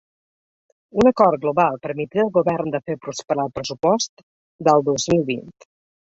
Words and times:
Un 1.01 1.09
acord 1.09 1.41
global 1.43 1.75
permetria 1.83 2.23
al 2.23 2.31
govern 2.37 2.73
de 2.75 2.81
fer 2.87 2.95
prosperar 3.03 3.45
el 3.49 3.51
pressupost 3.59 4.25
del 4.69 4.83
dos 4.89 5.07
mil 5.13 5.23
vint. 5.29 5.53